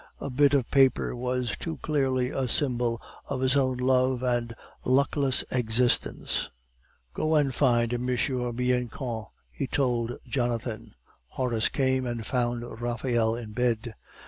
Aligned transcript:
The 0.19 0.31
bit 0.31 0.55
of 0.55 0.71
paper 0.71 1.15
was 1.15 1.55
too 1.55 1.77
clearly 1.83 2.31
a 2.31 2.47
symbol 2.47 2.99
of 3.27 3.41
his 3.41 3.55
own 3.55 3.77
love 3.77 4.23
and 4.23 4.55
luckless 4.83 5.43
existence. 5.51 6.49
"Go 7.13 7.35
and 7.35 7.53
find 7.53 7.93
M. 7.93 8.07
Bianchon," 8.07 9.25
he 9.51 9.67
told 9.67 10.13
Jonathan. 10.25 10.95
Horace 11.27 11.69
came 11.69 12.07
and 12.07 12.25
found 12.25 12.63
Raphael 12.81 13.35
in 13.35 13.51
bed. 13.51 13.93